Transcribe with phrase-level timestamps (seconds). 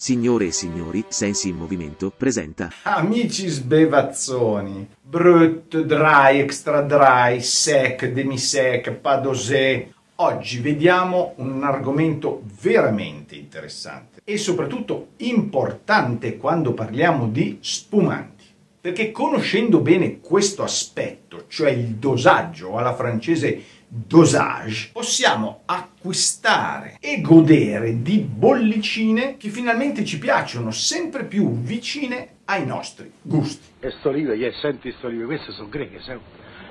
[0.00, 8.92] Signore e signori, Sensi in Movimento presenta Amici sbevazzoni, brut, dry, extra dry, sec, demisec,
[8.92, 9.88] padosè.
[10.14, 18.44] Oggi vediamo un argomento veramente interessante e soprattutto importante quando parliamo di spumanti.
[18.80, 28.02] Perché conoscendo bene questo aspetto, cioè il dosaggio alla francese dosage, possiamo acquistare e godere
[28.02, 33.66] di bollicine che finalmente ci piacciono sempre più vicine ai nostri gusti.
[33.80, 36.18] E sto olive, yeah, senti sto olive, queste sono greche, sai?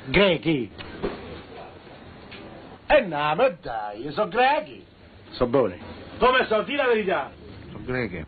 [0.05, 0.71] Grechi!
[2.85, 4.85] E no, ma dai, sono grechi!
[5.31, 5.77] Sono buoni.
[6.19, 7.31] Come so, di la verità!
[7.71, 8.25] Sono greche.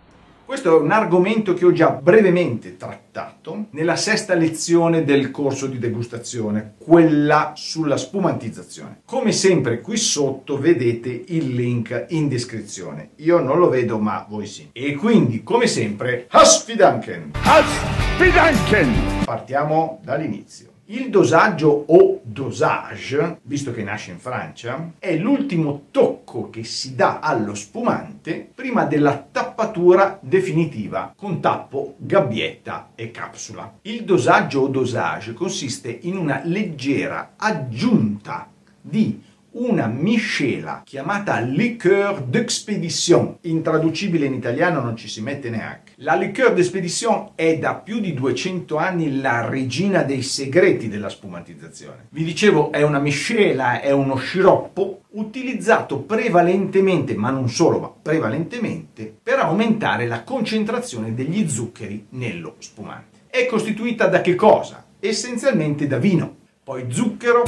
[0.49, 5.77] Questo è un argomento che ho già brevemente trattato nella sesta lezione del corso di
[5.77, 9.01] degustazione, quella sulla spumantizzazione.
[9.05, 13.11] Come sempre qui sotto vedete il link in descrizione.
[13.17, 14.69] Io non lo vedo, ma voi sì.
[14.73, 17.33] E quindi, come sempre, Hasfidanken!
[17.43, 19.23] Hasfidanken!
[19.25, 20.78] Partiamo dall'inizio.
[20.91, 27.19] Il dosaggio o dosage, visto che nasce in Francia, è l'ultimo tocco che si dà
[27.19, 33.77] allo spumante prima della tappatura definitiva con tappo, gabbietta e capsula.
[33.83, 38.49] Il dosaggio o dosage consiste in una leggera aggiunta
[38.81, 39.21] di
[39.51, 43.37] una miscela chiamata liqueur d'expédition.
[43.41, 45.93] Intraducibile in italiano non ci si mette neanche.
[45.97, 52.07] La liqueur d'expédition è da più di 200 anni la regina dei segreti della spumantizzazione.
[52.09, 59.13] Vi dicevo, è una miscela, è uno sciroppo utilizzato prevalentemente, ma non solo, ma prevalentemente,
[59.21, 63.19] per aumentare la concentrazione degli zuccheri nello spumante.
[63.29, 64.85] È costituita da che cosa?
[64.99, 67.43] Essenzialmente da vino, poi zucchero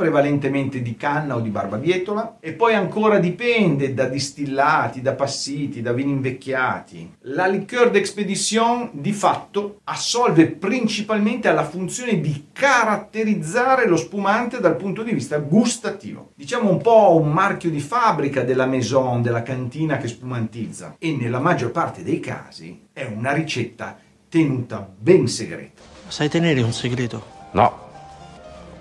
[0.00, 5.92] prevalentemente di canna o di barbabietola e poi ancora dipende da distillati, da passiti, da
[5.92, 7.16] vini invecchiati.
[7.24, 15.02] La liqueur d'expédition di fatto assolve principalmente alla funzione di caratterizzare lo spumante dal punto
[15.02, 16.30] di vista gustativo.
[16.34, 21.40] Diciamo un po' un marchio di fabbrica della maison, della cantina che spumantizza e nella
[21.40, 23.98] maggior parte dei casi è una ricetta
[24.30, 25.82] tenuta ben segreta.
[26.08, 27.22] Sai tenere un segreto?
[27.50, 27.88] No.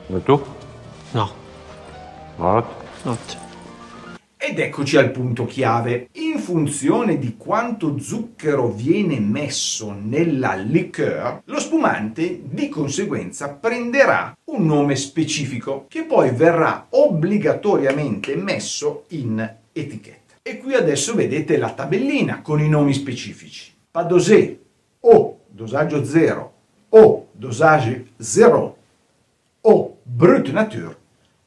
[0.07, 0.58] E tu?
[1.11, 1.31] No.
[2.35, 2.65] What?
[3.01, 3.47] Notte.
[4.37, 6.09] Ed eccoci al punto chiave.
[6.13, 14.65] In funzione di quanto zucchero viene messo nella liqueur, lo spumante di conseguenza prenderà un
[14.65, 20.35] nome specifico che poi verrà obbligatoriamente messo in etichetta.
[20.43, 23.73] E qui adesso vedete la tabellina con i nomi specifici.
[23.89, 24.59] Padosé
[24.99, 26.53] o dosaggio 0
[26.89, 28.77] o dosage 0
[29.61, 30.97] o brut nature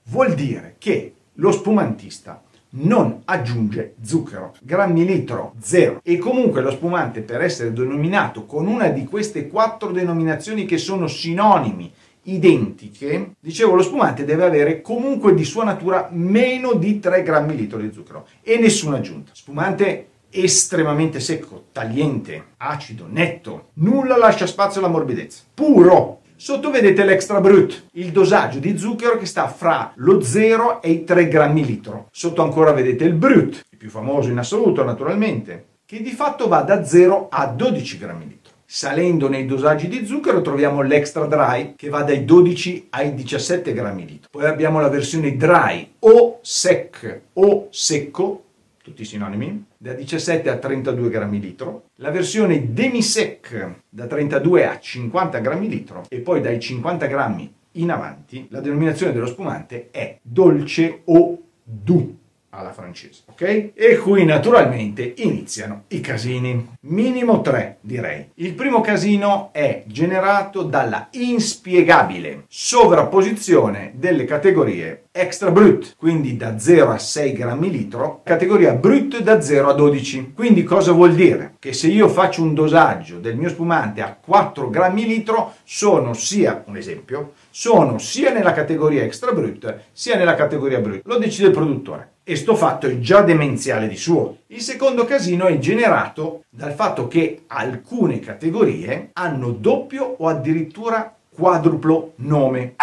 [0.04, 2.40] vuol dire che lo spumantista
[2.74, 6.00] non aggiunge zucchero, grammi litro zero.
[6.02, 11.06] E comunque lo spumante per essere denominato con una di queste quattro denominazioni che sono
[11.08, 11.92] sinonimi
[12.24, 17.78] identiche, dicevo lo spumante deve avere comunque di sua natura meno di 3 grammi litro
[17.78, 19.32] di zucchero e nessuna aggiunta.
[19.34, 27.40] Spumante estremamente secco, tagliente, acido, netto, nulla lascia spazio alla morbidezza, puro, Sotto vedete l'extra
[27.40, 32.08] brut, il dosaggio di zucchero che sta fra lo 0 e i 3 grammi litro.
[32.10, 36.62] Sotto ancora vedete il brut, il più famoso in assoluto naturalmente, che di fatto va
[36.62, 38.54] da 0 a 12 grammi litro.
[38.66, 44.04] Salendo nei dosaggi di zucchero troviamo l'extra dry che va dai 12 ai 17 grammi
[44.04, 44.28] litro.
[44.28, 48.46] Poi abbiamo la versione dry o sec o secco
[48.82, 55.38] tutti sinonimi, da 17 a 32 grammi litro, la versione demisec da 32 a 50
[55.38, 56.04] grammi litro.
[56.08, 62.20] E poi dai 50 grammi in avanti la denominazione dello spumante è dolce o doux.
[62.54, 63.72] Alla francese, ok?
[63.74, 66.74] E qui naturalmente iniziano i casini.
[66.82, 68.30] Minimo tre, direi.
[68.34, 76.90] Il primo casino è generato dalla inspiegabile sovrapposizione delle categorie extra brut, quindi da 0
[76.90, 80.32] a 6 grammi litro, categoria brut da 0 a 12.
[80.34, 81.54] Quindi cosa vuol dire?
[81.58, 86.64] Che se io faccio un dosaggio del mio spumante a 4 grammi litro, sono sia,
[86.66, 91.02] un esempio, sono sia nella categoria extra brut sia nella categoria brut.
[91.04, 92.11] Lo decide il produttore.
[92.24, 94.36] E sto fatto è già demenziale di suo.
[94.46, 102.12] Il secondo casino è generato dal fatto che alcune categorie hanno doppio o addirittura quadruplo
[102.16, 102.76] nome.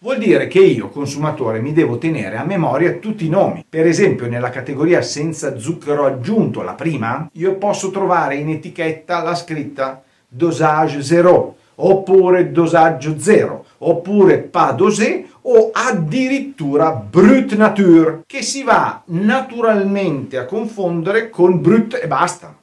[0.00, 3.64] Vuol dire che io, consumatore, mi devo tenere a memoria tutti i nomi.
[3.68, 9.36] Per esempio, nella categoria senza zucchero aggiunto, la prima, io posso trovare in etichetta la
[9.36, 18.62] scritta dosage zero, oppure dosaggio zero, oppure pas dosé, o addirittura brut nature, che si
[18.62, 22.56] va naturalmente a confondere con brut e basta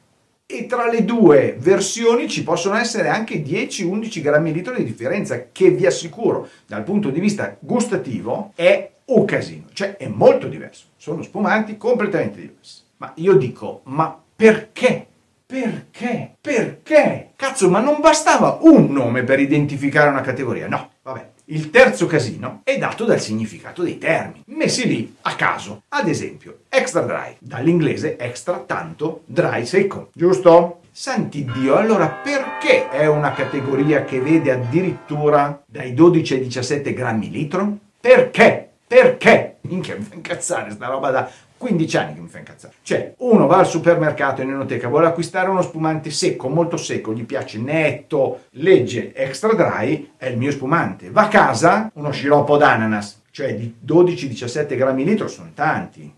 [0.51, 5.71] e tra le due versioni ci possono essere anche 10-11 grammi litro di differenza che
[5.71, 11.21] vi assicuro dal punto di vista gustativo è un casino, cioè è molto diverso, sono
[11.21, 12.81] spumanti completamente diversi.
[12.97, 15.07] Ma io dico, ma perché?
[15.45, 16.35] Perché?
[16.39, 17.31] Perché?
[17.35, 20.67] Cazzo, ma non bastava un nome per identificare una categoria?
[20.67, 21.30] No, vabbè.
[21.45, 25.83] Il terzo casino è dato dal significato dei termini, messi lì a caso.
[25.89, 30.81] Ad esempio, extra dry, dall'inglese extra tanto dry secco, giusto?
[30.91, 37.29] Santi Dio, allora perché è una categoria che vede addirittura dai 12 ai 17 grammi
[37.29, 37.77] litro?
[37.99, 38.69] Perché?
[38.85, 39.57] Perché?
[39.61, 41.31] Minchia, mi fa incazzare sta roba da
[41.61, 42.73] 15 anni che mi fa incazzare.
[42.81, 47.23] Cioè, uno va al supermercato in enoteca, vuole acquistare uno spumante secco, molto secco, gli
[47.23, 51.11] piace netto, legge extra dry, è il mio spumante.
[51.11, 56.11] Va a casa, uno sciroppo d'ananas, cioè di 12-17 grammi litro, sono tanti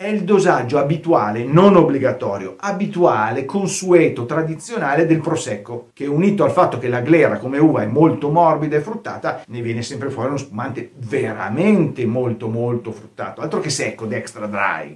[0.00, 6.78] è il dosaggio abituale, non obbligatorio, abituale, consueto, tradizionale del prosecco, che unito al fatto
[6.78, 10.36] che la glera come uva è molto morbida e fruttata, ne viene sempre fuori uno
[10.36, 14.94] spumante veramente molto molto fruttato, altro che secco, d'extra dry.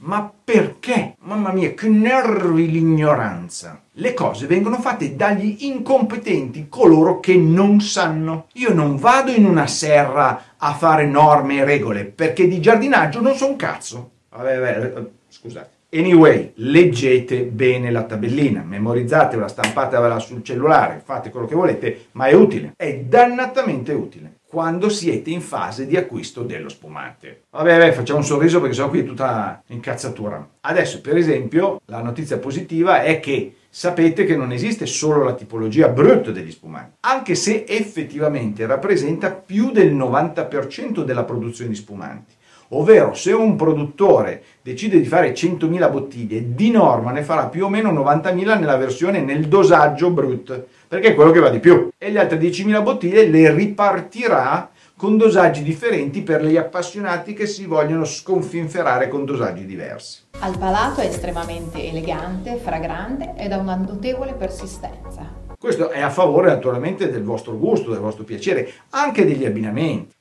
[0.00, 1.16] Ma perché?
[1.20, 3.82] Mamma mia, che nervi l'ignoranza!
[3.94, 8.46] Le cose vengono fatte dagli incompetenti, coloro che non sanno.
[8.54, 13.34] Io non vado in una serra a fare norme e regole, perché di giardinaggio non
[13.34, 14.10] so un cazzo.
[14.28, 15.70] Vabbè, vabbè, eh, scusate.
[15.90, 22.34] Anyway, leggete bene la tabellina, memorizzatela, stampatela sul cellulare, fate quello che volete, ma è
[22.34, 27.42] utile, è dannatamente utile quando siete in fase di acquisto dello spumante.
[27.50, 30.48] Vabbè, vabbè, facciamo un sorriso perché sono qui tutta incazzatura.
[30.60, 35.88] Adesso, per esempio, la notizia positiva è che sapete che non esiste solo la tipologia
[35.88, 42.34] brut degli spumanti, anche se effettivamente rappresenta più del 90% della produzione di spumanti.
[42.70, 47.68] Ovvero, se un produttore decide di fare 100.000 bottiglie, di norma ne farà più o
[47.68, 51.90] meno 90.000 nella versione nel dosaggio brut, perché è quello che va di più.
[51.96, 57.66] E le altre 10.000 bottiglie le ripartirà con dosaggi differenti per gli appassionati che si
[57.66, 60.22] vogliono sconfinferare con dosaggi diversi.
[60.40, 65.46] Al palato è estremamente elegante, fragrante ed ha una notevole persistenza.
[65.56, 70.14] Questo è a favore naturalmente del vostro gusto, del vostro piacere, anche degli abbinamenti.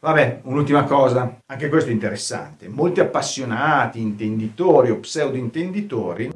[0.00, 2.68] Vabbè, un'ultima cosa, anche questo è interessante.
[2.68, 6.30] Molti appassionati, intenditori o pseudo intenditori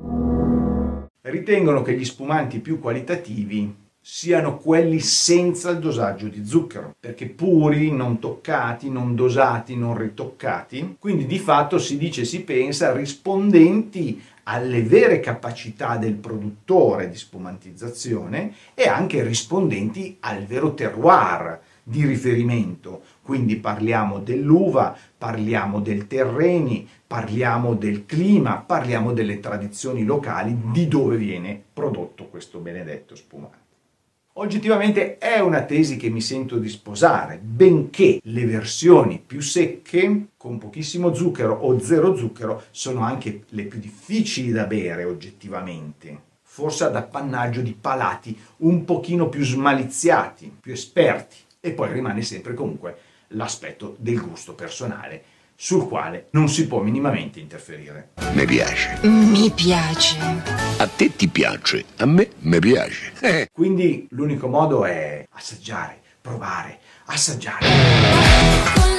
[1.31, 7.91] ritengono che gli spumanti più qualitativi siano quelli senza il dosaggio di zucchero, perché puri,
[7.91, 14.83] non toccati, non dosati, non ritoccati, quindi di fatto si dice, si pensa, rispondenti alle
[14.83, 23.03] vere capacità del produttore di spumantizzazione e anche rispondenti al vero terroir di riferimento.
[23.23, 31.17] Quindi parliamo dell'uva, parliamo del terreni, parliamo del clima, parliamo delle tradizioni locali di dove
[31.17, 33.63] viene prodotto questo benedetto spumante.
[34.37, 40.59] Oggettivamente è una tesi che mi sento di sposare, benché le versioni più secche, con
[40.59, 46.97] pochissimo zucchero o zero zucchero, sono anche le più difficili da bere oggettivamente, forse ad
[46.97, 53.97] appannaggio di palati un pochino più smaliziati, più esperti, e poi rimane sempre comunque l'aspetto
[53.99, 55.25] del gusto personale
[55.57, 58.11] sul quale non si può minimamente interferire.
[58.35, 58.99] Mi piace.
[59.03, 60.19] Mi piace.
[60.77, 63.13] A te ti piace, a me mi piace.
[63.21, 63.49] Eh.
[63.55, 67.67] Quindi l'unico modo è assaggiare, provare, assaggiare.
[68.75, 68.99] Con